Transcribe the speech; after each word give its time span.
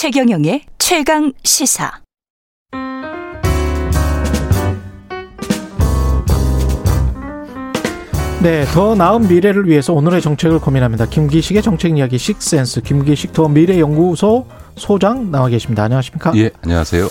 최경영의 0.00 0.62
최강 0.78 1.30
시사. 1.44 2.00
네, 8.42 8.64
더 8.72 8.94
나은 8.94 9.28
미래를 9.28 9.68
위해서 9.68 9.92
오늘의 9.92 10.22
정책을 10.22 10.58
고민합니다. 10.58 11.04
김기식의 11.04 11.60
정책 11.60 11.98
이야기 11.98 12.16
식센스 12.16 12.80
김기식 12.80 13.34
더 13.34 13.46
미래 13.46 13.78
연구소 13.78 14.46
소장 14.74 15.30
나와 15.30 15.48
계십니다. 15.48 15.82
안녕하십니까? 15.82 16.32
예, 16.36 16.50
안녕하세요. 16.62 17.06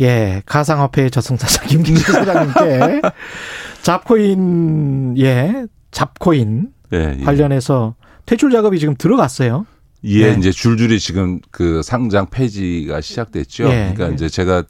예, 0.00 0.42
가상화폐 0.46 1.10
저승사자 1.10 1.64
김기식 1.68 2.06
소장님께 2.06 3.02
잡코인 3.82 5.18
예, 5.18 5.66
잡코인 5.90 6.68
예, 6.94 7.16
예. 7.20 7.24
관련해서 7.24 7.94
퇴출 8.24 8.50
작업이 8.50 8.78
지금 8.78 8.94
들어갔어요. 8.96 9.66
예, 10.04 10.32
네. 10.32 10.38
이제 10.38 10.50
줄줄이 10.50 10.98
지금 10.98 11.40
그 11.50 11.82
상장 11.82 12.26
폐지가 12.26 13.00
시작됐죠. 13.00 13.64
예, 13.64 13.92
그러니까 13.94 14.10
예. 14.10 14.14
이제 14.14 14.28
제가 14.28 14.64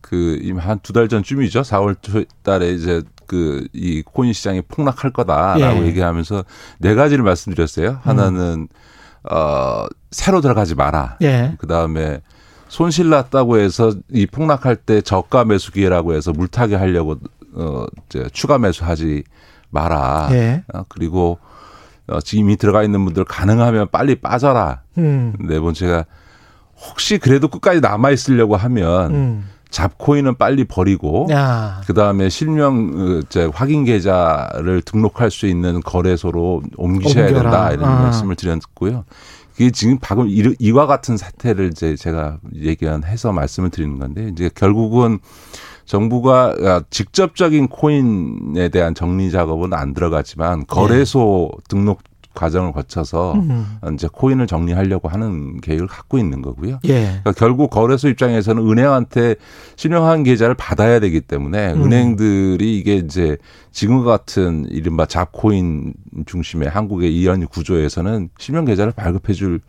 그한두 0.00 0.92
달 0.92 1.08
전쯤이죠. 1.08 1.62
4월 1.62 1.96
달에 2.42 2.72
이제 2.72 3.02
그 3.26 3.66
이 3.72 4.02
코인 4.02 4.32
시장이 4.32 4.62
폭락할 4.62 5.10
거다라고 5.12 5.82
예. 5.82 5.86
얘기하면서 5.86 6.44
네 6.78 6.94
가지를 6.94 7.24
말씀드렸어요. 7.24 8.00
하나는 8.02 8.68
음. 8.70 9.30
어 9.30 9.86
새로 10.10 10.40
들어가지 10.40 10.74
마라. 10.74 11.16
예. 11.22 11.54
그다음에 11.58 12.20
손실 12.68 13.08
났다고 13.08 13.58
해서 13.58 13.94
이 14.12 14.26
폭락할 14.26 14.76
때 14.76 15.00
저가 15.00 15.44
매수 15.44 15.72
기회라고 15.72 16.14
해서 16.14 16.32
물타기 16.32 16.74
하려고 16.74 17.16
어 17.54 17.86
이제 18.06 18.28
추가 18.32 18.58
매수하지 18.58 19.24
마라. 19.70 20.28
예. 20.32 20.64
어, 20.72 20.84
그리고 20.88 21.38
어, 22.08 22.20
지금 22.20 22.44
이미 22.44 22.56
들어가 22.56 22.82
있는 22.82 23.04
분들 23.04 23.24
가능하면 23.24 23.88
빨리 23.90 24.14
빠져라. 24.16 24.82
음. 24.98 25.34
네 25.40 25.58
번째가 25.58 26.04
혹시 26.88 27.18
그래도 27.18 27.48
끝까지 27.48 27.80
남아 27.80 28.10
있으려고 28.10 28.56
하면 28.56 29.14
음. 29.14 29.48
잡코인은 29.70 30.36
빨리 30.36 30.64
버리고 30.64 31.28
그 31.86 31.94
다음에 31.94 32.28
실명 32.28 32.90
어, 32.94 33.20
이제 33.24 33.50
확인 33.52 33.84
계좌를 33.84 34.82
등록할 34.82 35.30
수 35.30 35.46
있는 35.46 35.80
거래소로 35.80 36.62
옮기셔야 36.76 37.26
옮겨라. 37.26 37.42
된다 37.50 37.72
이런 37.72 37.84
아. 37.90 38.02
말씀을 38.02 38.36
드렸고요. 38.36 39.04
이게 39.56 39.70
지금 39.70 39.98
방금 40.00 40.26
이와 40.28 40.86
같은 40.86 41.16
사태를 41.16 41.68
이제 41.68 41.94
제가 41.96 42.38
얘기해서 42.56 43.32
말씀을 43.32 43.70
드리는 43.70 43.98
건데 43.98 44.28
이제 44.32 44.50
결국은 44.52 45.20
정부가 45.84 46.54
아, 46.62 46.82
직접적인 46.90 47.68
코인에 47.68 48.68
대한 48.68 48.94
정리 48.94 49.30
작업은 49.30 49.72
안 49.72 49.94
들어가지만 49.94 50.66
거래소 50.66 51.50
네. 51.56 51.62
등록 51.68 52.02
과정을 52.34 52.72
거쳐서 52.72 53.34
음. 53.34 53.78
이제 53.94 54.08
코인을 54.10 54.46
정리하려고 54.46 55.08
하는 55.08 55.60
계획을 55.60 55.86
갖고 55.86 56.18
있는 56.18 56.42
거고요. 56.42 56.80
예. 56.84 57.04
그러니까 57.04 57.32
결국 57.32 57.70
거래소 57.70 58.08
입장에서는 58.08 58.68
은행한테 58.68 59.36
신용한 59.76 60.24
계좌를 60.24 60.54
받아야 60.54 61.00
되기 61.00 61.20
때문에 61.20 61.72
음. 61.72 61.84
은행들이 61.84 62.78
이게 62.78 62.96
이제 62.96 63.36
지금 63.70 64.04
같은 64.04 64.66
이른바 64.70 65.06
잡코인 65.06 65.94
중심의 66.26 66.68
한국의 66.68 67.16
이런 67.16 67.46
구조에서는 67.46 68.30
신용 68.38 68.64
계좌를 68.64 68.92
발급해 68.92 69.32
줄 69.32 69.60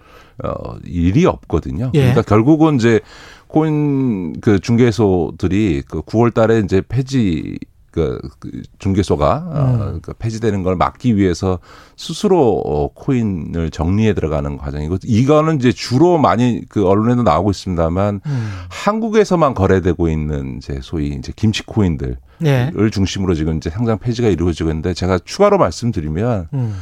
어, 0.43 0.75
일이 0.83 1.25
없거든요. 1.25 1.91
예. 1.93 1.99
그러니까 1.99 2.21
결국은 2.23 2.75
이제 2.75 2.99
코인 3.47 4.41
그 4.41 4.59
중개소들이 4.59 5.83
그 5.88 6.02
9월 6.02 6.33
달에 6.33 6.59
이제 6.59 6.81
폐지 6.88 7.58
그, 7.96 8.20
그 8.40 8.62
중개소가 8.78 9.36
어, 9.48 9.52
음. 9.54 9.82
어, 9.82 10.00
그 10.02 10.14
폐지되는 10.14 10.64
걸 10.64 10.76
막기 10.76 11.16
위해서 11.16 11.60
스스로 11.95 12.60
어, 12.60 12.89
코인을 12.94 13.72
정리해 13.72 14.14
들어가는 14.14 14.58
과정이고 14.58 14.98
이거는 15.06 15.56
이제 15.56 15.72
주로 15.72 16.17
많이 16.17 16.61
그 16.67 16.86
언론에도 16.86 17.23
나오고 17.23 17.52
있습니다만 17.52 18.20
음. 18.26 18.52
한국에서만 18.70 19.54
거래되고 19.54 20.10
있는 20.10 20.58
이제 20.58 20.80
소위 20.84 21.08
이제 21.08 21.32
김치 21.38 21.64
코인들을 21.66 22.17
네. 22.39 22.72
중심으로 22.92 23.34
지금 23.34 23.55
이제 23.55 23.70
상장 23.70 23.98
폐지가 23.98 24.28
이루어지고 24.28 24.70
있는데 24.72 24.94
제가 24.94 25.20
추가로 25.23 25.58
말씀드리면 25.58 26.50
음. 26.54 26.76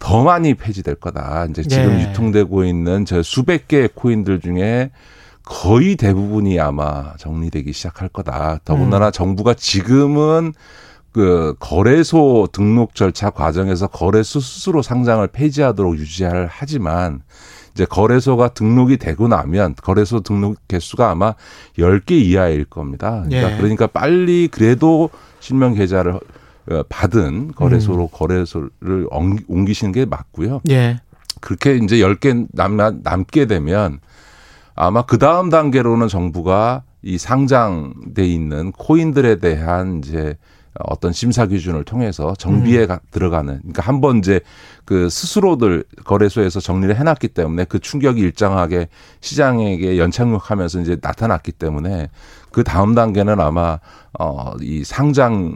더 0.00 0.24
많이 0.24 0.54
폐지될 0.54 0.96
거다. 0.96 1.46
이제 1.50 1.62
지금 1.62 1.98
네. 1.98 2.08
유통되고 2.08 2.64
있는 2.64 3.04
저 3.04 3.22
수백 3.22 3.68
개의 3.68 3.88
코인들 3.94 4.40
중에 4.40 4.90
거의 5.44 5.96
대부분이 5.96 6.60
아마 6.60 7.14
정리되기 7.16 7.72
시작할 7.72 8.08
거다. 8.08 8.60
더군다나 8.64 9.06
음. 9.06 9.12
정부가 9.12 9.54
지금은 9.54 10.52
그 11.12 11.54
거래소 11.58 12.48
등록 12.52 12.94
절차 12.94 13.30
과정에서 13.30 13.88
거래소 13.88 14.38
스스로 14.38 14.80
상장을 14.80 15.26
폐지하도록 15.26 15.98
유지할 15.98 16.48
하지만 16.50 17.22
이제 17.74 17.84
거래소가 17.84 18.48
등록이 18.50 18.96
되고 18.96 19.26
나면 19.28 19.74
거래소 19.82 20.20
등록 20.20 20.56
개수가 20.68 21.10
아마 21.10 21.34
10개 21.78 22.12
이하일 22.12 22.64
겁니다. 22.64 23.24
그러니까, 23.26 23.52
예. 23.52 23.56
그러니까 23.56 23.86
빨리 23.86 24.48
그래도 24.48 25.10
실명 25.40 25.74
계좌를 25.74 26.14
어, 26.70 26.82
받은 26.88 27.52
거래소로 27.54 28.04
음. 28.04 28.08
거래소를 28.12 29.08
옮기시는 29.48 29.92
게 29.92 30.04
맞고요. 30.04 30.60
예. 30.70 31.00
그렇게 31.40 31.76
이제 31.76 31.96
10개 31.96 32.46
남, 32.52 32.76
남게 32.76 33.46
되면 33.46 34.00
아마 34.80 35.02
그 35.02 35.18
다음 35.18 35.50
단계로는 35.50 36.08
정부가 36.08 36.84
이 37.02 37.18
상장돼 37.18 38.26
있는 38.26 38.72
코인들에 38.72 39.38
대한 39.38 39.98
이제 39.98 40.38
어떤 40.74 41.12
심사 41.12 41.44
기준을 41.44 41.84
통해서 41.84 42.32
정비에 42.34 42.86
음. 42.86 42.96
들어가는 43.10 43.58
그러니까 43.58 43.82
한 43.82 44.00
번 44.00 44.18
이제 44.18 44.40
그 44.86 45.10
스스로들 45.10 45.84
거래소에서 46.04 46.60
정리를 46.60 46.96
해놨기 46.96 47.28
때문에 47.28 47.64
그 47.64 47.78
충격이 47.78 48.20
일정하게 48.22 48.88
시장에게 49.20 49.98
연착륙하면서 49.98 50.80
이제 50.80 50.96
나타났기 51.02 51.52
때문에 51.52 52.08
그 52.50 52.64
다음 52.64 52.94
단계는 52.94 53.38
아마 53.38 53.78
어이 54.18 54.84
상장 54.84 55.52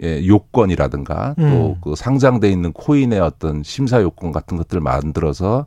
의 0.00 0.26
요건이라든가 0.26 1.36
음. 1.38 1.76
또그 1.80 1.94
상장돼 1.94 2.50
있는 2.50 2.72
코인의 2.72 3.20
어떤 3.20 3.62
심사 3.62 4.02
요건 4.02 4.32
같은 4.32 4.56
것들을 4.56 4.82
만들어서 4.82 5.66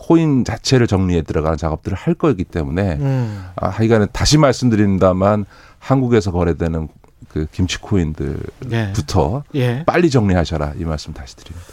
코인 0.00 0.44
자체를 0.44 0.86
정리해 0.86 1.22
들어가는 1.22 1.58
작업들을 1.58 1.96
할 1.96 2.14
거기 2.14 2.44
때문에 2.44 2.94
음. 2.94 3.44
아, 3.54 3.68
하여간에 3.68 4.06
다시 4.12 4.38
말씀드린다만 4.38 5.44
한국에서 5.78 6.32
거래되는 6.32 6.88
그 7.28 7.46
김치 7.52 7.78
코인들부터 7.78 9.44
예. 9.54 9.60
예. 9.60 9.84
빨리 9.84 10.08
정리하셔라 10.08 10.72
이 10.78 10.84
말씀 10.84 11.12
다시 11.12 11.36
드립니다. 11.36 11.66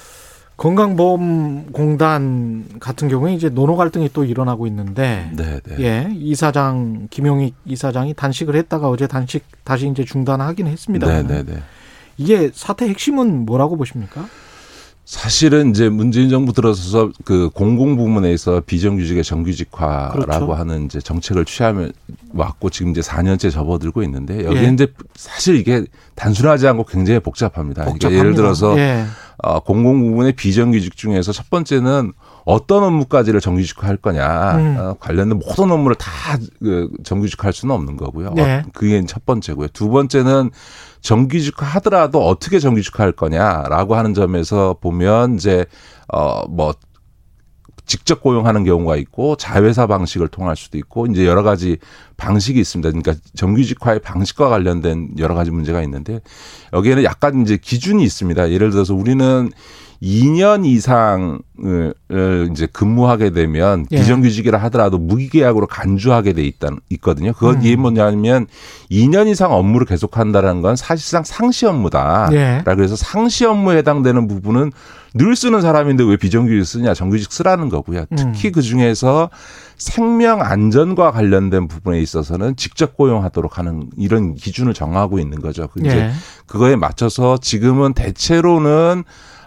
건강보험공단 0.58 2.66
같은 2.80 3.08
경우에 3.08 3.34
이제 3.34 3.48
노노 3.48 3.78
갈등이 3.78 4.10
또 4.12 4.26
일어나고 4.26 4.68
있는데, 4.68 5.32
네, 5.36 5.62
네. 5.64 5.76
예, 5.80 6.10
이사장 6.14 7.08
김용익 7.12 7.56
이사장이 7.66 8.16
단식을 8.16 8.56
했다가 8.56 8.90
어제 8.90 9.08
단식 9.08 9.46
다시 9.64 9.88
이제 9.88 10.04
중단하긴 10.04 10.68
했습니다. 10.68 11.08
네, 11.08 11.24
네, 11.24 11.44
네. 11.44 11.62
이게 12.18 12.52
사태 12.54 12.90
핵심은 12.90 13.46
뭐라고 13.46 13.78
보십니까? 13.78 14.28
사실은 15.08 15.70
이제 15.70 15.88
문재인 15.88 16.28
정부 16.28 16.52
들어서서 16.52 17.12
그 17.24 17.50
공공 17.54 17.96
부문에서 17.96 18.62
비정규직의 18.66 19.24
정규직화라고 19.24 20.20
그렇죠. 20.20 20.54
하는 20.54 20.84
이제 20.84 21.00
정책을 21.00 21.46
취하면 21.46 21.94
왔고 22.34 22.70
지금 22.70 22.92
이제 22.92 23.00
4년째 23.00 23.50
접어들고 23.50 24.04
있는데 24.04 24.44
여기 24.44 24.58
예. 24.58 24.64
이제 24.66 24.88
사실 25.16 25.56
이게 25.56 25.86
단순하지 26.16 26.68
않고 26.68 26.84
굉장히 26.84 27.22
복잡합니다. 27.22 27.86
복잡합니다. 27.86 28.10
그러니까 28.10 28.20
예를 28.20 28.36
들어서 28.36 28.78
예. 28.78 29.06
어, 29.38 29.62
공공 29.62 30.02
부문의 30.02 30.34
비정규직 30.34 30.98
중에서 30.98 31.32
첫 31.32 31.50
번째는 31.50 32.12
어떤 32.48 32.82
업무까지를 32.86 33.42
정규직화할 33.42 33.98
거냐 33.98 34.56
음. 34.56 34.78
어, 34.80 34.96
관련된 35.02 35.38
모든 35.38 35.70
업무를 35.70 35.98
다 35.98 36.38
그, 36.62 36.90
정규직화할 37.04 37.52
수는 37.52 37.76
없는 37.76 37.98
거고요. 37.98 38.32
네. 38.36 38.60
어, 38.60 38.70
그게 38.74 39.04
첫 39.06 39.26
번째고요. 39.26 39.68
두 39.74 39.90
번째는 39.90 40.52
정규직화 41.02 41.66
하더라도 41.66 42.26
어떻게 42.26 42.60
정규직화 42.60 43.04
할 43.04 43.12
거냐라고 43.12 43.96
하는 43.96 44.14
점에서 44.14 44.78
보면 44.80 45.36
이제 45.36 45.66
어뭐 46.08 46.76
직접 47.86 48.22
고용하는 48.22 48.64
경우가 48.64 48.96
있고 48.96 49.36
자회사 49.36 49.86
방식을 49.86 50.30
통할 50.30 50.56
수도 50.56 50.78
있고 50.78 51.06
이제 51.08 51.26
여러 51.26 51.44
가지 51.44 51.78
방식이 52.16 52.58
있습니다. 52.62 52.90
그러니까 52.92 53.16
정규직화의 53.36 54.00
방식과 54.00 54.48
관련된 54.48 55.16
여러 55.18 55.36
가지 55.36 55.52
문제가 55.52 55.84
있는데 55.84 56.22
여기에는 56.72 57.04
약간 57.04 57.42
이제 57.42 57.58
기준이 57.58 58.04
있습니다. 58.04 58.52
예를 58.52 58.70
들어서 58.70 58.94
우리는 58.94 59.52
2년 60.02 60.66
이상을 60.66 61.40
이제 62.52 62.68
근무하게 62.68 63.32
되면 63.32 63.86
예. 63.92 63.98
비정규직이라 63.98 64.58
하더라도 64.64 64.98
무기계약으로 64.98 65.68
간주하게 65.68 66.34
돼 66.34 66.44
있다 66.44 66.70
있거든요. 66.92 67.34
그건 67.34 67.56
음. 67.56 67.62
이게 67.64 67.76
뭐냐면 67.76 68.48
2년 68.92 69.28
이상 69.28 69.54
업무를 69.54 69.88
계속한다는 69.88 70.62
건 70.62 70.76
사실상 70.76 71.24
상시 71.24 71.66
업무다. 71.66 72.30
예. 72.34 72.62
그래서 72.66 72.96
상시 72.96 73.46
업무에 73.46 73.78
해당되는 73.78 74.28
부분은 74.28 74.72
늘 75.14 75.36
쓰는 75.36 75.62
사람인데 75.62 76.04
왜 76.04 76.16
비정규직 76.16 76.66
쓰냐? 76.66 76.94
정규직 76.94 77.32
쓰라는 77.32 77.70
거고요. 77.70 78.06
음. 78.12 78.16
특히 78.16 78.50
음. 78.50 78.52
그 78.52 78.62
중에서 78.62 79.30
생명 79.78 80.42
안전과 80.42 81.12
관련된 81.12 81.68
부분에 81.68 82.00
있어서는 82.02 82.56
직접 82.56 82.96
고용하도록 82.96 83.58
하는 83.58 83.90
이런 83.98 84.36
기준을 84.36 84.74
정하고 84.74 85.18
있는 85.20 85.42
거죠. 85.42 85.70
이제 85.80 85.90
예. 85.90 86.12
그거에 86.46 86.76
맞춰서 86.76 87.38
지금은 87.38 87.94
대체로는 87.94 89.04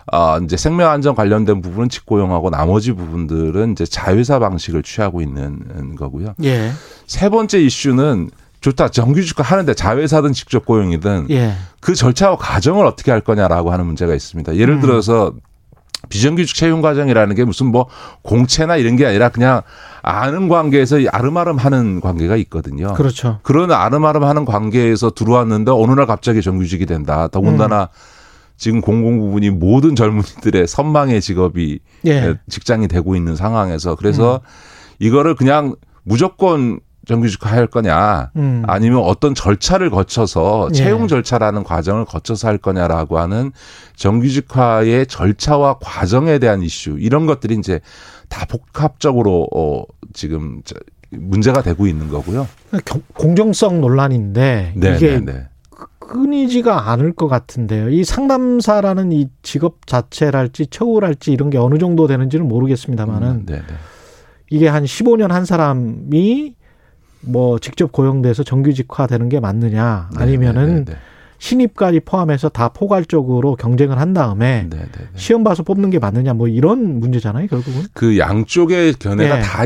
아, 0.06 0.40
이제 0.42 0.56
생명 0.56 0.90
안전 0.90 1.14
관련된 1.14 1.60
부분은 1.60 1.88
직고용하고 1.88 2.50
나머지 2.50 2.92
부분들은 2.92 3.72
이제 3.72 3.84
자회사 3.84 4.38
방식을 4.38 4.82
취하고 4.82 5.20
있는 5.20 5.96
거고요. 5.96 6.34
예. 6.44 6.72
세 7.06 7.28
번째 7.28 7.60
이슈는 7.60 8.30
좋다. 8.60 8.88
정규직화 8.88 9.42
하는데 9.42 9.72
자회사든 9.72 10.32
직접 10.32 10.66
고용이든 10.66 11.28
예. 11.30 11.54
그 11.80 11.94
절차와 11.94 12.36
과정을 12.36 12.84
어떻게 12.86 13.10
할 13.10 13.20
거냐라고 13.20 13.72
하는 13.72 13.86
문제가 13.86 14.14
있습니다. 14.14 14.56
예를 14.56 14.74
음. 14.74 14.80
들어서 14.80 15.32
비정규직 16.08 16.56
채용 16.56 16.80
과정이라는 16.80 17.34
게 17.36 17.44
무슨 17.44 17.66
뭐 17.66 17.86
공채나 18.22 18.76
이런 18.76 18.96
게 18.96 19.06
아니라 19.06 19.28
그냥 19.28 19.62
아는 20.02 20.48
관계에서 20.48 20.96
아름아름 21.10 21.58
하는 21.58 22.00
관계가 22.00 22.36
있거든요. 22.36 22.94
그렇죠. 22.94 23.38
그런 23.42 23.70
아름아름 23.70 24.24
하는 24.24 24.44
관계에서 24.44 25.10
들어왔는데 25.10 25.70
어느 25.70 25.92
날 25.92 26.06
갑자기 26.06 26.42
정규직이 26.42 26.86
된다. 26.86 27.28
더군다나 27.28 27.82
음. 27.82 28.19
지금 28.60 28.82
공공 28.82 29.18
부분이 29.18 29.48
모든 29.48 29.96
젊은이들의 29.96 30.66
선망의 30.66 31.22
직업이 31.22 31.80
예. 32.04 32.34
직장이 32.50 32.88
되고 32.88 33.16
있는 33.16 33.34
상황에서 33.34 33.96
그래서 33.96 34.34
음. 34.34 34.46
이거를 34.98 35.34
그냥 35.34 35.74
무조건 36.02 36.78
정규직화 37.06 37.50
할 37.50 37.66
거냐 37.66 38.30
음. 38.36 38.62
아니면 38.66 39.00
어떤 39.00 39.34
절차를 39.34 39.88
거쳐서 39.88 40.68
예. 40.72 40.74
채용 40.74 41.08
절차라는 41.08 41.64
과정을 41.64 42.04
거쳐서 42.04 42.48
할 42.48 42.58
거냐라고 42.58 43.18
하는 43.18 43.50
정규직화의 43.96 45.06
절차와 45.06 45.78
과정에 45.80 46.38
대한 46.38 46.62
이슈 46.62 46.98
이런 47.00 47.24
것들이 47.24 47.54
이제 47.54 47.80
다 48.28 48.44
복합적으로 48.44 49.48
어 49.56 49.84
지금 50.12 50.60
문제가 51.10 51.62
되고 51.62 51.86
있는 51.86 52.10
거고요. 52.10 52.46
공정성 53.14 53.80
논란인데 53.80 54.74
네, 54.76 54.96
이게 54.96 55.18
네, 55.18 55.32
네. 55.32 55.48
끊이지가 56.10 56.90
않을 56.90 57.12
것 57.12 57.28
같은데요. 57.28 57.88
이 57.90 58.02
상담사라는 58.02 59.12
이 59.12 59.28
직업 59.42 59.86
자체랄지 59.86 60.66
처우랄지 60.66 61.30
이런 61.30 61.50
게 61.50 61.58
어느 61.58 61.78
정도 61.78 62.08
되는지는 62.08 62.48
모르겠습니다만은 62.48 63.28
음, 63.28 63.46
네, 63.46 63.56
네. 63.56 63.74
이게 64.50 64.66
한 64.66 64.84
15년 64.84 65.28
한 65.28 65.44
사람이 65.44 66.54
뭐 67.20 67.58
직접 67.60 67.92
고용돼서 67.92 68.42
정규직화 68.42 69.06
되는 69.06 69.28
게 69.28 69.38
맞느냐 69.38 70.10
네, 70.16 70.22
아니면은 70.22 70.84
네, 70.84 70.94
신입까지 71.38 72.00
포함해서 72.00 72.48
다 72.48 72.70
포괄적으로 72.70 73.54
경쟁을 73.54 73.98
한 73.98 74.12
다음에 74.12 74.68
시험 75.14 75.44
봐서 75.44 75.62
뽑는 75.62 75.90
게 75.90 76.00
맞느냐 76.00 76.34
뭐 76.34 76.48
이런 76.48 76.98
문제잖아요 76.98 77.46
결국은 77.46 77.82
그 77.92 78.18
양쪽의 78.18 78.94
견해가 78.94 79.36
네. 79.36 79.42
다 79.42 79.62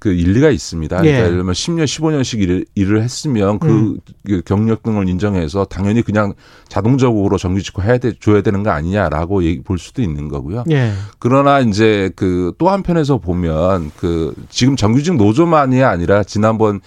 그 0.00 0.12
일리가 0.12 0.50
있습니다. 0.50 0.96
그러니까 0.96 1.18
예. 1.18 1.24
예를 1.24 1.36
들면 1.36 1.52
10년, 1.52 1.84
15년씩 1.84 2.40
일을, 2.40 2.64
일을 2.74 3.02
했으면 3.02 3.58
그, 3.58 3.68
음. 3.68 3.98
그 4.26 4.42
경력 4.44 4.82
등을 4.82 5.08
인정해서 5.08 5.64
당연히 5.64 6.02
그냥 6.02 6.34
자동적으로 6.68 7.36
정규직화 7.38 7.82
해야 7.82 7.98
돼, 7.98 8.12
줘야 8.18 8.42
되는 8.42 8.62
거 8.62 8.70
아니냐라고 8.70 9.44
얘기 9.44 9.62
볼 9.62 9.78
수도 9.78 10.02
있는 10.02 10.28
거고요. 10.28 10.64
예. 10.70 10.92
그러나 11.18 11.60
이제 11.60 12.10
그 12.16 12.54
또 12.58 12.70
한편에서 12.70 13.18
보면 13.18 13.90
그 13.96 14.34
지금 14.48 14.76
정규직 14.76 15.16
노조만이 15.16 15.82
아니라 15.82 16.22
지난번 16.22 16.80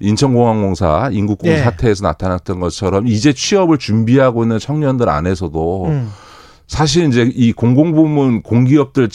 인천공항공사 0.00 1.10
인국공 1.12 1.50
예. 1.50 1.58
사태에서 1.58 2.06
나타났던 2.06 2.60
것처럼 2.60 3.06
이제 3.06 3.32
취업을 3.32 3.78
준비하고 3.78 4.42
있는 4.42 4.58
청년들 4.58 5.08
안에서도 5.08 5.86
음. 5.86 6.10
사실 6.66 7.06
이제 7.08 7.30
이 7.34 7.52
공공부문 7.52 8.42
공기업들 8.42 9.08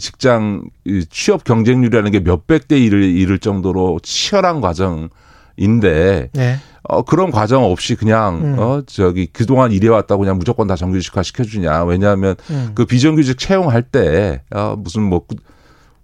직장 0.00 0.64
취업 1.10 1.44
경쟁률이라는 1.44 2.10
게 2.10 2.20
몇백 2.20 2.68
대 2.68 2.78
일을 2.78 3.02
이를 3.02 3.38
정도로 3.38 4.00
치열한 4.02 4.60
과정인데 4.60 6.30
네. 6.32 6.56
어 6.82 7.02
그런 7.02 7.30
과정 7.30 7.64
없이 7.64 7.94
그냥 7.94 8.40
음. 8.42 8.58
어 8.58 8.82
저기 8.86 9.26
그동안 9.26 9.72
일해왔다고 9.72 10.20
그냥 10.20 10.38
무조건 10.38 10.66
다 10.66 10.76
정규직화 10.76 11.22
시켜주냐 11.22 11.84
왜냐하면 11.84 12.36
음. 12.50 12.70
그 12.74 12.86
비정규직 12.86 13.38
채용할 13.38 13.82
때 13.82 14.40
어 14.54 14.74
무슨 14.78 15.02
뭐 15.02 15.22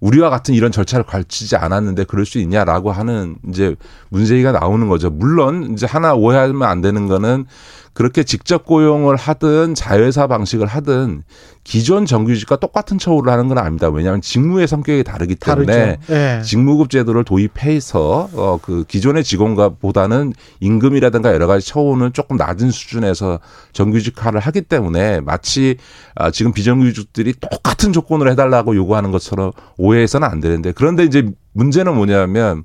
우리와 0.00 0.28
같은 0.28 0.52
이런 0.54 0.70
절차를 0.70 1.06
걸치지 1.06 1.56
않았는데 1.56 2.04
그럴 2.04 2.26
수 2.26 2.38
있냐라고 2.38 2.92
하는 2.92 3.36
이제 3.48 3.74
문제가 4.10 4.52
나오는 4.52 4.86
거죠. 4.88 5.08
물론 5.08 5.72
이제 5.72 5.86
하나 5.86 6.12
오해하면 6.14 6.62
안 6.62 6.82
되는 6.82 7.06
거는 7.08 7.46
그렇게 7.94 8.24
직접 8.24 8.64
고용을 8.66 9.16
하든 9.16 9.74
자회사 9.74 10.26
방식을 10.26 10.66
하든 10.66 11.22
기존 11.62 12.04
정규직과 12.04 12.56
똑같은 12.56 12.98
처우를 12.98 13.32
하는 13.32 13.48
건 13.48 13.56
아닙니다. 13.56 13.88
왜냐하면 13.88 14.20
직무의 14.20 14.66
성격이 14.68 15.04
다르기 15.04 15.36
때문에 15.36 15.98
네. 16.06 16.42
직무급 16.42 16.90
제도를 16.90 17.24
도입해서 17.24 18.28
어 18.34 18.58
그 18.64 18.84
기존의 18.88 19.24
직원과 19.24 19.76
보다는 19.80 20.32
임금이라든가 20.60 21.32
여러 21.34 21.46
가지 21.46 21.66
처우는 21.66 22.12
조금 22.12 22.36
낮은 22.36 22.70
수준에서 22.70 23.40
정규직화를 23.72 24.40
하기 24.40 24.62
때문에 24.62 25.20
마치 25.20 25.76
아 26.14 26.30
지금 26.30 26.52
비정규직들이 26.52 27.34
똑같은 27.40 27.92
조건을 27.92 28.30
해달라고 28.30 28.74
요구하는 28.74 29.10
것처럼 29.10 29.52
오해해서는 29.76 30.26
안 30.26 30.40
되는데 30.40 30.72
그런데 30.72 31.04
이제 31.04 31.30
문제는 31.52 31.94
뭐냐면 31.94 32.64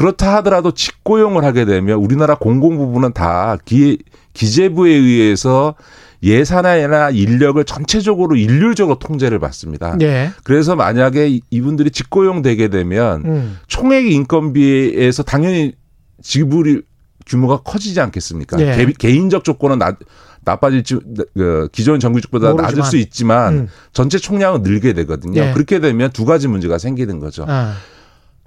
그렇다 0.00 0.36
하더라도 0.36 0.72
직고용을 0.72 1.44
하게 1.44 1.66
되면 1.66 1.98
우리나라 1.98 2.34
공공 2.34 2.78
부분은 2.78 3.12
다 3.12 3.58
기, 3.66 3.98
기재부에 4.32 4.90
의해서 4.90 5.74
예산이나 6.22 7.10
인력을 7.10 7.62
전체적으로 7.64 8.34
일률적으로 8.34 8.98
통제를 8.98 9.38
받습니다. 9.38 9.98
네. 9.98 10.30
그래서 10.42 10.74
만약에 10.74 11.40
이분들이 11.50 11.90
직고용 11.90 12.40
되게 12.40 12.68
되면 12.68 13.24
음. 13.26 13.58
총액 13.66 14.10
인건비에서 14.10 15.22
당연히 15.22 15.74
지불이 16.22 16.80
규모가 17.26 17.58
커지지 17.58 18.00
않겠습니까? 18.00 18.56
네. 18.56 18.86
개, 18.98 19.10
인적 19.10 19.44
조건은 19.44 19.78
낮, 19.78 19.98
나빠질지 20.44 20.96
그 21.34 21.68
기존 21.72 22.00
정규직보다 22.00 22.52
모르지만. 22.52 22.74
낮을 22.74 22.84
수 22.84 22.96
있지만 22.96 23.54
음. 23.54 23.68
전체 23.92 24.16
총량은 24.16 24.62
늘게 24.62 24.94
되거든요. 24.94 25.44
네. 25.44 25.52
그렇게 25.52 25.78
되면 25.78 26.10
두 26.10 26.24
가지 26.24 26.48
문제가 26.48 26.78
생기는 26.78 27.20
거죠. 27.20 27.44
아. 27.46 27.74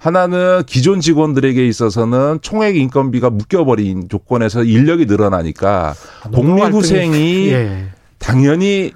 하나는 0.04 0.64
기존 0.66 1.00
직원들에게 1.00 1.66
있어서는 1.66 2.40
총액 2.42 2.76
인건비가 2.76 3.30
묶여버린 3.30 4.10
조건에서 4.10 4.62
인력이 4.62 5.06
늘어나니까 5.06 5.94
아, 6.24 6.28
복리후생이 6.28 7.48
예. 7.48 7.86
당연히 8.18 8.92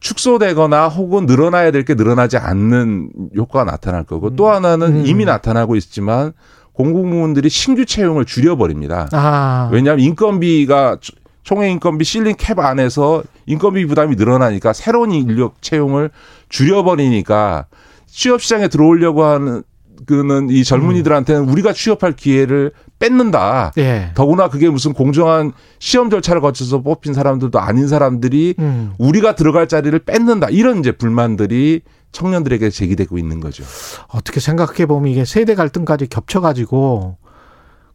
축소되거나 0.00 0.88
혹은 0.88 1.24
늘어나야 1.24 1.70
될 1.70 1.84
게 1.84 1.94
늘어나지 1.94 2.36
않는 2.36 3.08
효과가 3.34 3.64
나타날 3.70 4.04
거고 4.04 4.36
또 4.36 4.50
하나는 4.50 4.88
음. 4.88 5.06
이미 5.06 5.24
나타나고 5.24 5.74
있지만 5.76 6.34
공공부문들이 6.74 7.48
신규 7.48 7.86
채용을 7.86 8.26
줄여버립니다. 8.26 9.08
아. 9.12 9.70
왜냐하면 9.72 10.04
인건비가 10.04 10.98
총액 11.44 11.70
인건비 11.70 12.04
실링 12.04 12.34
캡 12.36 12.52
안에서 12.58 13.22
인건비 13.46 13.86
부담이 13.86 14.16
늘어나니까 14.16 14.74
새로운 14.74 15.12
인력 15.12 15.62
채용을 15.62 16.10
줄여버리니까 16.50 17.64
취업 18.06 18.42
시장에 18.42 18.68
들어오려고 18.68 19.24
하는 19.24 19.62
그는 20.06 20.48
이 20.50 20.64
젊은이들한테는 20.64 21.48
우리가 21.48 21.72
취업할 21.72 22.12
기회를 22.12 22.72
뺏는다. 22.98 23.72
예. 23.78 24.10
더구나 24.14 24.48
그게 24.48 24.68
무슨 24.68 24.92
공정한 24.92 25.52
시험 25.78 26.10
절차를 26.10 26.40
거쳐서 26.40 26.82
뽑힌 26.82 27.14
사람들도 27.14 27.58
아닌 27.58 27.88
사람들이 27.88 28.54
음. 28.58 28.92
우리가 28.98 29.34
들어갈 29.34 29.68
자리를 29.68 29.98
뺏는다. 30.00 30.48
이런 30.50 30.78
이제 30.78 30.92
불만들이 30.92 31.82
청년들에게 32.12 32.70
제기되고 32.70 33.18
있는 33.18 33.40
거죠. 33.40 33.64
어떻게 34.08 34.38
생각해 34.38 34.86
보면 34.86 35.10
이게 35.10 35.24
세대 35.24 35.54
갈등까지 35.54 36.08
겹쳐가지고 36.08 37.16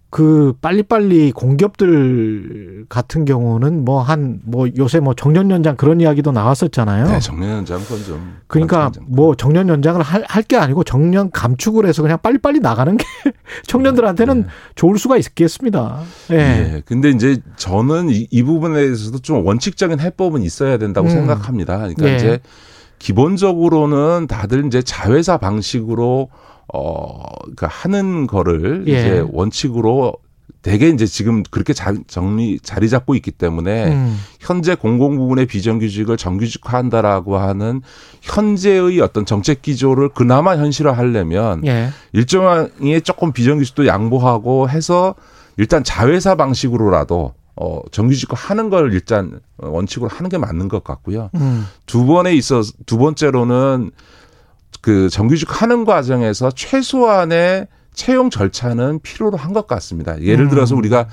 그 0.10 0.54
빨리빨리 0.62 1.34
공기업들 1.34 2.86
같은 2.88 3.26
경우는 3.26 3.84
뭐 3.84 4.02
한뭐 4.02 4.40
뭐 4.46 4.68
요새 4.78 5.02
뭐 5.02 5.14
정년 5.14 5.52
연장 5.52 5.76
그런 5.76 6.00
이야기도 6.00 6.32
나왔었잖아요. 6.32 7.08
네, 7.08 7.20
정년 7.20 7.58
연장 7.58 7.84
건좀 7.84 8.38
그러니까 8.48 8.90
뭐 9.06 9.36
정년 9.36 9.68
연장을 9.68 10.02
할 10.02 10.48
게 10.48 10.56
아니고 10.56 10.84
정년 10.84 11.30
감축을 11.30 11.86
해서 11.86 12.02
그냥 12.02 12.18
빨리빨리 12.22 12.60
나가는 12.60 12.96
게 12.96 13.06
청년들한테는 13.68 14.42
네. 14.44 14.48
좋을 14.76 14.98
수가 14.98 15.18
있겠습니다. 15.18 16.02
예. 16.32 16.38
네. 16.38 16.44
네. 16.72 16.82
근데 16.86 17.10
이제 17.10 17.38
저는 17.58 18.10
이, 18.10 18.28
이, 18.32 18.44
부분에 18.44 18.76
대해서도 18.76 19.20
좀 19.20 19.46
원칙적인 19.46 20.00
해법은 20.00 20.42
있어야 20.44 20.78
된다고 20.78 21.08
음. 21.08 21.12
생각합니다. 21.12 21.78
그러니까 21.78 22.06
네. 22.06 22.16
이제 22.16 22.40
기본적으로는 23.00 24.28
다들 24.28 24.66
이제 24.66 24.82
자회사 24.82 25.38
방식으로 25.38 26.30
어, 26.74 27.24
그니까 27.44 27.68
하는 27.68 28.28
거를 28.28 28.86
예. 28.88 28.92
이제 28.92 29.26
원칙으로 29.32 30.16
대개 30.62 30.90
이제 30.90 31.06
지금 31.06 31.44
그렇게 31.44 31.72
자, 31.72 31.94
정리 32.08 32.60
자리 32.60 32.90
잡고 32.90 33.16
있기 33.16 33.32
때문에 33.32 33.94
음. 33.94 34.20
현재 34.40 34.76
공공 34.76 35.18
부분의 35.18 35.46
비정규직을 35.46 36.18
정규직화한다라고 36.18 37.38
하는 37.38 37.82
현재의 38.22 39.00
어떤 39.00 39.26
정책 39.26 39.62
기조를 39.62 40.10
그나마 40.10 40.58
현실화하려면 40.58 41.66
예. 41.66 41.90
일정의 42.12 43.02
조금 43.02 43.32
비정규직도 43.32 43.88
양보하고 43.88 44.70
해서 44.70 45.16
일단 45.58 45.84
자회사 45.84 46.36
방식으로라도 46.36 47.34
어 47.56 47.82
정규직화 47.92 48.36
하는 48.36 48.70
걸 48.70 48.94
일단 48.94 49.40
원칙으로 49.58 50.10
하는 50.10 50.30
게 50.30 50.38
맞는 50.38 50.68
것 50.68 50.84
같고요. 50.84 51.30
음. 51.36 51.66
두 51.86 52.06
번에 52.06 52.34
있어 52.34 52.62
두 52.86 52.98
번째로는 52.98 53.92
그 54.82 55.10
정규직 55.10 55.62
하는 55.62 55.86
과정에서 55.86 56.52
최소한의 56.52 57.68
채용 57.94 58.30
절차는 58.30 59.00
필요로 59.02 59.38
한 59.38 59.54
것 59.54 59.68
같습니다. 59.68 60.22
예를 60.22 60.46
음. 60.46 60.50
들어서 60.50 60.76
우리가 60.76 61.08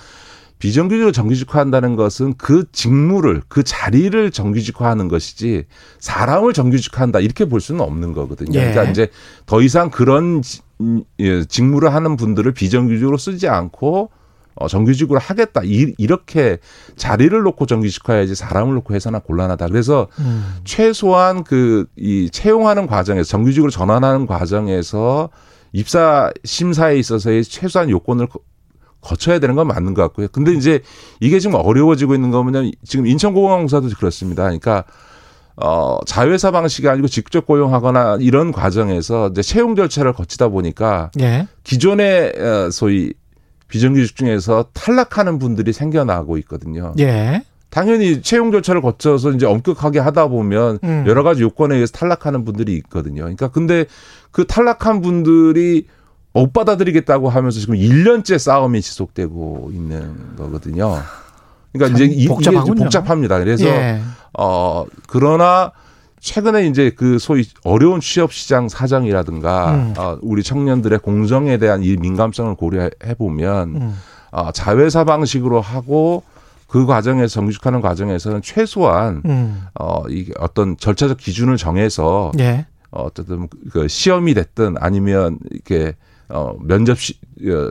비정규직으로 0.58 1.12
정규직화한다는 1.12 1.96
것은 1.96 2.34
그 2.38 2.64
직무를 2.72 3.42
그 3.48 3.62
자리를 3.64 4.30
정규직화하는 4.30 5.08
것이지 5.08 5.64
사람을 5.98 6.52
정규직화한다 6.52 7.20
이렇게 7.20 7.44
볼 7.46 7.60
수는 7.60 7.80
없는 7.80 8.12
거거든요. 8.12 8.58
예. 8.58 8.70
그러니까 8.70 8.84
이제 8.84 9.08
더 9.46 9.60
이상 9.60 9.90
그런 9.90 10.42
예, 11.18 11.44
직무를 11.44 11.92
하는 11.92 12.16
분들을 12.16 12.52
비정규직으로 12.52 13.16
쓰지 13.18 13.48
않고 13.48 14.10
어, 14.56 14.68
정규직으로 14.68 15.18
하겠다. 15.18 15.62
이, 15.64 15.94
이렇게 15.98 16.58
자리를 16.96 17.36
놓고 17.42 17.66
정규직화해야지 17.66 18.34
사람을 18.34 18.74
놓고 18.74 18.94
해서는 18.94 19.20
곤란하다. 19.20 19.66
그래서 19.68 20.08
음. 20.20 20.56
최소한 20.64 21.44
그 21.44 21.86
이 21.96 22.28
채용하는 22.30 22.86
과정에서 22.86 23.28
정규직으로 23.28 23.70
전환하는 23.70 24.26
과정에서 24.26 25.30
입사 25.72 26.30
심사에 26.44 26.96
있어서의 26.98 27.44
최소한 27.44 27.90
요건을 27.90 28.28
거쳐야 29.00 29.38
되는 29.38 29.54
건 29.54 29.66
맞는 29.68 29.94
것 29.94 30.02
같고요. 30.02 30.28
근데 30.32 30.52
이제 30.52 30.80
이게 31.20 31.38
지금 31.38 31.56
어려워지고 31.56 32.14
있는 32.14 32.30
거면 32.30 32.72
지금 32.84 33.06
인천공항공사도 33.06 33.88
그렇습니다. 33.98 34.44
그러니까 34.44 34.84
어, 35.56 35.98
자회사 36.06 36.50
방식이 36.50 36.88
아니고 36.88 37.06
직접 37.08 37.46
고용하거나 37.46 38.18
이런 38.20 38.50
과정에서 38.50 39.28
이제 39.28 39.42
채용 39.42 39.76
절차를 39.76 40.12
거치다 40.12 40.48
보니까 40.48 41.10
예. 41.20 41.46
기존의 41.62 42.32
어, 42.38 42.70
소위 42.70 43.12
비정규직 43.74 44.14
중에서 44.14 44.66
탈락하는 44.72 45.40
분들이 45.40 45.72
생겨나고 45.72 46.38
있거든요. 46.38 46.94
예. 47.00 47.42
당연히 47.70 48.22
채용 48.22 48.52
절차를 48.52 48.80
거쳐서 48.80 49.32
이제 49.32 49.46
엄격하게 49.46 49.98
하다 49.98 50.28
보면 50.28 50.78
음. 50.84 51.04
여러 51.08 51.24
가지 51.24 51.42
요건에 51.42 51.74
의해서 51.74 51.90
탈락하는 51.90 52.44
분들이 52.44 52.74
있거든요. 52.74 53.22
그러니까 53.22 53.48
근데 53.48 53.86
그 54.30 54.46
탈락한 54.46 55.00
분들이 55.00 55.88
못 56.32 56.52
받아들이겠다고 56.52 57.28
하면서 57.30 57.58
지금 57.58 57.74
1년째 57.74 58.38
싸움이 58.38 58.80
지속되고 58.80 59.72
있는 59.74 60.36
거거든요. 60.36 61.02
그러니까 61.72 61.98
이제 61.98 62.28
복잡하군요. 62.28 62.74
이게 62.74 62.84
복잡합니다. 62.84 63.40
그래서 63.40 63.66
예. 63.66 64.00
어 64.38 64.86
그러나 65.08 65.72
최근에 66.24 66.66
이제 66.66 66.90
그 66.90 67.18
소위 67.18 67.44
어려운 67.64 68.00
취업 68.00 68.32
시장 68.32 68.70
사정이라든가 68.70 69.74
음. 69.74 69.94
어, 69.98 70.18
우리 70.22 70.42
청년들의 70.42 71.00
공정에 71.00 71.58
대한 71.58 71.84
이 71.84 71.98
민감성을 71.98 72.54
고려해 72.54 73.14
보면 73.18 73.76
음. 73.76 73.96
어, 74.32 74.50
자회사 74.50 75.04
방식으로 75.04 75.60
하고 75.60 76.22
그 76.66 76.86
과정에서 76.86 77.28
정규직하는 77.28 77.82
과정에서는 77.82 78.40
최소한 78.40 79.20
음. 79.26 79.64
어 79.78 80.08
이게 80.08 80.32
어떤 80.38 80.78
절차적 80.78 81.18
기준을 81.18 81.58
정해서 81.58 82.32
예. 82.38 82.66
어, 82.90 83.02
어쨌든 83.02 83.46
그 83.70 83.86
시험이 83.86 84.32
됐든 84.32 84.76
아니면 84.80 85.38
이렇게 85.50 85.94
어 86.30 86.56
면접 86.62 86.98
시, 86.98 87.18
어, 87.42 87.70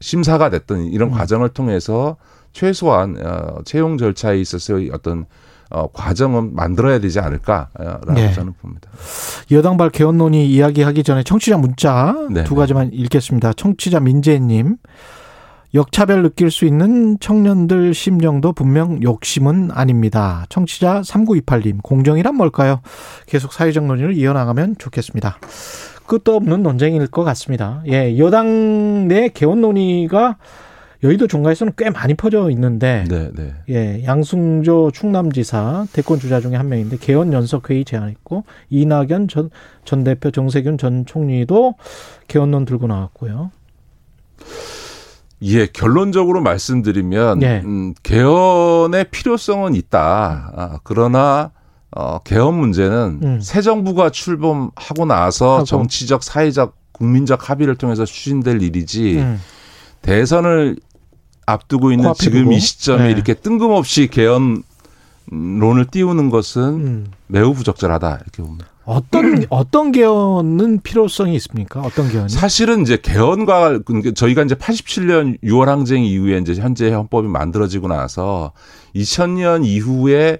심사가 0.00 0.48
됐든 0.48 0.86
이런 0.86 1.10
음. 1.10 1.14
과정을 1.14 1.50
통해서 1.50 2.16
최소한 2.52 3.18
어 3.22 3.62
채용 3.66 3.98
절차에 3.98 4.40
있어서의 4.40 4.90
어떤 4.94 5.26
어, 5.72 5.88
과정은 5.92 6.54
만들어야 6.54 6.98
되지 6.98 7.18
않을까라고 7.18 8.12
네. 8.12 8.32
저는 8.32 8.52
봅니다. 8.60 8.90
여당발 9.50 9.90
개헌론이 9.90 10.46
이야기하기 10.46 11.02
전에 11.02 11.22
청취자 11.22 11.56
문자 11.56 12.14
네. 12.30 12.44
두 12.44 12.54
가지만 12.54 12.90
읽겠습니다. 12.92 13.54
청취자 13.54 14.00
민재님. 14.00 14.76
역차별 15.74 16.22
느낄 16.22 16.50
수 16.50 16.66
있는 16.66 17.18
청년들 17.18 17.94
심정도 17.94 18.52
분명 18.52 19.02
욕심은 19.02 19.70
아닙니다. 19.72 20.44
청취자 20.50 21.00
3928님, 21.00 21.82
공정이란 21.82 22.36
뭘까요? 22.36 22.82
계속 23.24 23.54
사회적 23.54 23.86
논의를 23.86 24.14
이어나가면 24.14 24.76
좋겠습니다. 24.76 25.38
끝도 26.06 26.36
없는 26.36 26.62
논쟁일 26.62 27.06
것 27.06 27.24
같습니다. 27.24 27.82
예, 27.86 28.18
여당 28.18 29.08
내 29.08 29.28
개헌 29.28 29.62
논의가 29.62 30.36
여의도 31.02 31.26
종가에서는 31.26 31.72
꽤 31.76 31.90
많이 31.90 32.14
퍼져 32.14 32.48
있는데 32.50 33.04
네, 33.08 33.30
네. 33.34 33.54
예, 33.70 34.04
양승조 34.04 34.92
충남지사 34.92 35.86
대권 35.92 36.20
주자 36.20 36.40
중에 36.40 36.54
한 36.54 36.68
명인데 36.68 36.98
개헌 36.98 37.32
연석 37.32 37.70
회의 37.70 37.84
제안했고 37.84 38.44
이낙연 38.70 39.28
전, 39.28 39.50
전 39.84 40.04
대표 40.04 40.30
정세균 40.30 40.78
전 40.78 41.04
총리도 41.04 41.74
개헌론 42.28 42.64
들고 42.64 42.86
나왔고요. 42.86 43.50
예, 45.42 45.66
결론적으로 45.66 46.40
말씀드리면 46.40 47.42
예. 47.42 47.62
음, 47.64 47.94
개헌의 48.04 49.06
필요성은 49.10 49.74
있다. 49.74 50.52
아, 50.54 50.78
그러나 50.84 51.50
어, 51.90 52.20
개헌 52.20 52.54
문제는 52.54 53.20
음. 53.22 53.40
새 53.40 53.60
정부가 53.60 54.10
출범하고 54.10 55.04
나서 55.06 55.56
하고. 55.56 55.64
정치적, 55.64 56.22
사회적, 56.22 56.76
국민적 56.92 57.50
합의를 57.50 57.74
통해서 57.74 58.04
추진될 58.04 58.62
일이지 58.62 59.18
음. 59.18 59.40
대선을 60.02 60.76
앞두고 61.46 61.92
있는 61.92 62.12
지금 62.14 62.52
이 62.52 62.60
시점에 62.60 63.04
네. 63.04 63.10
이렇게 63.10 63.34
뜬금없이 63.34 64.08
개헌론을 64.08 65.86
띄우는 65.90 66.30
것은 66.30 66.62
음. 66.62 67.06
매우 67.26 67.54
부적절하다 67.54 68.20
이렇게 68.22 68.42
봅니다. 68.42 68.66
어떤 68.84 69.44
어떤 69.50 69.92
개헌은 69.92 70.80
필요성이 70.82 71.34
있습니까? 71.36 71.80
어떤 71.80 72.10
개헌이? 72.10 72.28
사실은 72.30 72.82
이제 72.82 72.98
개헌과 73.00 73.80
저희가 74.14 74.42
이제 74.42 74.54
87년 74.54 75.40
6월 75.42 75.66
항쟁 75.66 76.04
이후에 76.04 76.38
이제 76.38 76.54
현재 76.54 76.90
헌법이 76.90 77.28
만들어지고 77.28 77.88
나서 77.88 78.52
2000년 78.94 79.64
이후에 79.64 80.38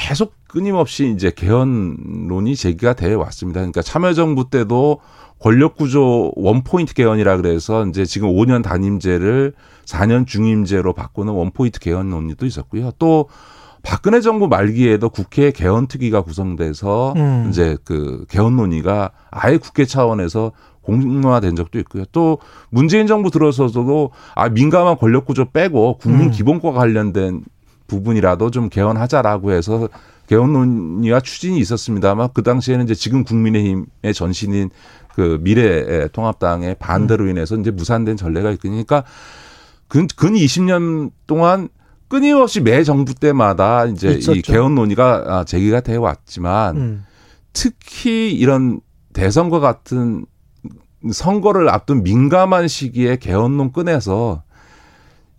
계속 0.00 0.34
끊임없이 0.48 1.12
이제 1.14 1.30
개헌론이 1.30 2.56
제기가 2.56 2.94
돼 2.94 3.12
왔습니다. 3.12 3.60
그러니까 3.60 3.82
참여정부 3.82 4.48
때도 4.48 5.00
권력구조 5.38 6.32
원포인트 6.36 6.94
개헌이라 6.94 7.36
그래서 7.36 7.86
이제 7.86 8.04
지금 8.04 8.30
5년 8.30 8.62
단임제를 8.62 9.52
4년 9.84 10.26
중임제로 10.26 10.94
바꾸는 10.94 11.32
원포인트 11.34 11.80
개헌 11.80 12.08
논의도 12.08 12.46
있었고요. 12.46 12.92
또 12.98 13.28
박근혜 13.82 14.20
정부 14.20 14.48
말기에도 14.48 15.10
국회 15.10 15.50
개헌 15.50 15.86
특위가 15.86 16.22
구성돼서 16.22 17.12
음. 17.16 17.46
이제 17.50 17.76
그 17.84 18.24
개헌 18.28 18.56
논의가 18.56 19.10
아예 19.30 19.58
국회 19.58 19.84
차원에서 19.84 20.52
공론화된 20.80 21.56
적도 21.56 21.78
있고요. 21.80 22.04
또 22.10 22.38
문재인 22.70 23.06
정부 23.06 23.30
들어서도 23.30 24.12
아 24.34 24.48
민감한 24.48 24.96
권력 24.96 25.26
구조 25.26 25.50
빼고 25.50 25.98
국민 25.98 26.28
음. 26.28 26.30
기본과 26.30 26.72
관련된 26.72 27.44
부분이라도 27.90 28.50
좀 28.50 28.68
개헌하자라고 28.68 29.52
해서 29.52 29.88
개헌 30.28 30.52
논의와 30.52 31.20
추진이 31.20 31.58
있었습니다만 31.58 32.28
그 32.32 32.42
당시에는 32.42 32.84
이제 32.84 32.94
지금 32.94 33.24
국민의힘의 33.24 34.14
전신인 34.14 34.70
그 35.14 35.38
미래 35.40 36.06
통합당의 36.08 36.76
반대로 36.78 37.24
음. 37.24 37.30
인해서 37.30 37.56
이제 37.56 37.72
무산된 37.72 38.16
전례가 38.16 38.52
있으니까 38.52 39.02
근, 39.88 40.06
근 40.16 40.34
20년 40.34 41.10
동안 41.26 41.68
끊임없이 42.08 42.60
매 42.60 42.84
정부 42.84 43.14
때마다 43.14 43.86
이제 43.86 44.12
있었죠. 44.12 44.38
이 44.38 44.42
개헌 44.42 44.74
논의가 44.76 45.24
아, 45.26 45.44
제기가 45.44 45.80
되어 45.80 46.00
왔지만 46.00 46.76
음. 46.76 47.04
특히 47.52 48.32
이런 48.32 48.80
대선과 49.12 49.58
같은 49.58 50.26
선거를 51.12 51.68
앞둔 51.68 52.02
민감한 52.02 52.68
시기에 52.68 53.16
개헌론 53.16 53.72
꺼내서 53.72 54.42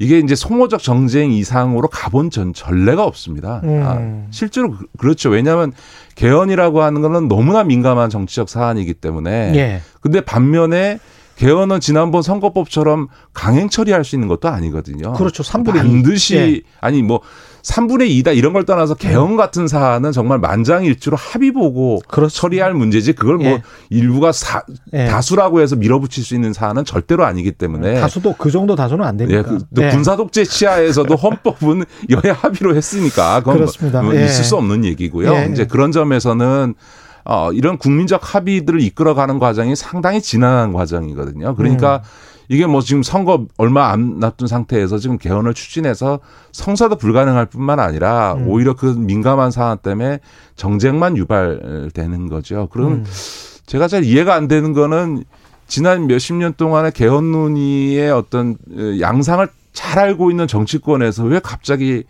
이게 0.02 0.18
이제 0.18 0.34
소모적 0.34 0.82
정쟁 0.82 1.32
이상으로 1.32 1.88
가본 1.88 2.32
전 2.32 2.54
전례가 2.54 3.04
없습니다. 3.06 3.62
음. 3.64 3.84
아, 3.86 4.32
실제로 4.32 4.72
그, 4.72 4.88
그렇죠. 4.98 5.30
왜냐하면 5.30 5.74
개헌이라고 6.16 6.82
하는 6.82 7.02
거는 7.02 7.28
너무나 7.28 7.64
민감한 7.64 8.10
정치적 8.10 8.50
사안이기 8.50 8.96
때문에. 8.96 9.54
예. 9.56 9.82
근데 10.02 10.22
반면에 10.22 10.98
개헌은 11.42 11.80
지난번 11.80 12.22
선거법처럼 12.22 13.08
강행 13.34 13.68
처리할 13.68 14.06
수 14.06 14.16
있는 14.16 14.28
것도 14.28 14.48
아니거든요. 14.48 15.14
그렇죠. 15.14 15.42
3분의 15.42 15.78
반드시 15.78 16.36
예. 16.36 16.62
아니 16.82 17.02
뭐 17.02 17.22
3분의 17.64 18.10
2다 18.24 18.38
이런 18.38 18.54
걸 18.54 18.64
떠나서 18.64 18.94
개헌 18.94 19.38
같은 19.38 19.68
사안은 19.68 20.12
정말 20.12 20.38
만장일치로 20.38 21.18
합의 21.18 21.52
보고 21.52 22.00
그렇죠. 22.08 22.36
처리할 22.36 22.76
문제지 22.76 23.14
그걸 23.14 23.38
뭐 23.38 23.46
예. 23.48 23.64
일부가 23.90 24.32
사, 24.32 24.62
예. 24.94 25.08
다수라고 25.08 25.62
해서 25.62 25.76
밀어붙일 25.76 26.24
수 26.24 26.36
있는 26.36 26.54
사안은 26.54 26.86
절대로 26.86 27.26
아니기 27.26 27.52
때문에 27.54 28.00
다수도 28.00 28.36
그 28.38 28.52
정도 28.52 28.76
다수는 28.76 29.04
안 29.04 29.18
되니까. 29.18 29.40
예, 29.40 29.42
그, 29.42 29.58
예. 29.82 29.90
군사 29.90 30.16
독재 30.16 30.44
치하에서도 30.44 31.16
헌법은 31.16 31.86
여야 32.12 32.34
합의로 32.34 32.76
했으니까 32.76 33.40
그건 33.40 33.56
그렇습니다. 33.56 34.04
뭐 34.04 34.14
있을 34.14 34.44
수 34.44 34.56
없는 34.58 34.86
얘기고요. 34.86 35.34
예. 35.34 35.50
이제 35.52 35.66
그런 35.66 35.92
점에서는 35.92 36.76
어, 37.26 37.52
이런 37.52 37.78
국민적 37.78 38.36
합의들을 38.36 38.82
이끌어가는 38.82 39.40
과정이 39.40 39.76
상당히 39.76 40.22
지난한 40.22 40.74
과정이거든요. 40.74 41.56
그러니까 41.56 41.98
음. 41.98 42.32
이게 42.50 42.66
뭐 42.66 42.82
지금 42.82 43.02
선거 43.02 43.46
얼마 43.58 43.92
안 43.92 44.20
놔둔 44.20 44.48
상태에서 44.48 44.98
지금 44.98 45.18
개헌을 45.18 45.54
추진해서 45.54 46.20
성사도 46.52 46.98
불가능할 46.98 47.46
뿐만 47.46 47.80
아니라 47.80 48.34
음. 48.34 48.48
오히려 48.48 48.76
그 48.76 48.88
민감한 48.88 49.52
상황 49.52 49.78
때문에 49.78 50.20
정쟁만 50.58 51.16
유발되는 51.16 52.28
거죠. 52.28 52.68
그럼 52.72 52.92
음. 52.92 53.06
제가 53.66 53.88
잘 53.88 54.04
이해가 54.04 54.36
안 54.36 54.50
되는 54.50 54.74
거는 54.74 55.24
지난 55.68 56.08
몇십 56.08 56.36
년 56.36 56.54
동안의 56.58 56.92
개헌 56.92 57.32
논의의 57.32 58.12
어떤 58.12 58.58
어, 58.70 59.00
양상을 59.00 59.48
잘 59.72 60.00
알고 60.00 60.30
있는 60.30 60.46
정치권에서 60.46 61.24
왜 61.24 61.40
갑자기 61.40 62.04
어, 62.04 62.06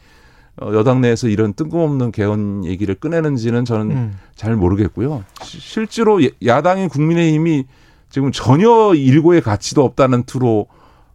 여당 0.74 1.02
내에서 1.02 1.28
이런 1.28 1.54
뜬금없는 1.54 2.12
개헌 2.12 2.66
얘기를 2.66 2.96
꺼내는지는 2.96 3.66
저는 3.66 3.92
음. 3.92 4.18
잘 4.36 4.56
모르겠고요. 4.56 5.24
실제로 5.44 6.20
야당인 6.46 6.90
국민의힘이 6.90 7.66
지금 8.10 8.32
전혀 8.32 8.94
일고의 8.94 9.42
가치도 9.42 9.84
없다는 9.84 10.24
투로 10.24 10.68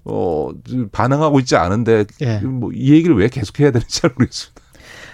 어, 0.05 0.51
반응하고 0.93 1.41
있지 1.41 1.57
않은데 1.57 2.05
예. 2.23 2.39
뭐이 2.39 2.91
얘기를 2.93 3.17
왜 3.17 3.29
계속해야 3.29 3.71
되는지 3.73 4.01
잘 4.01 4.11
모르겠습니다. 4.17 4.63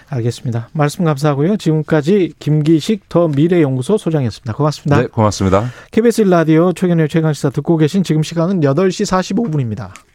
알겠습니다. 0.09 0.69
말씀 0.73 1.05
감사하고요. 1.05 1.57
지금까지 1.57 2.33
김기식 2.37 3.09
더 3.09 3.27
미래연구소 3.27 3.97
소장이었습니다. 3.97 4.53
고맙습니다. 4.53 5.01
네, 5.01 5.07
고맙습니다. 5.07 5.71
KBS 5.91 6.21
라디오 6.23 6.73
최경영 6.73 7.07
최강시사 7.07 7.49
듣고 7.49 7.77
계신 7.77 8.03
지금 8.03 8.21
시간은 8.21 8.61
8시 8.61 9.35
45분입니다. 9.35 9.91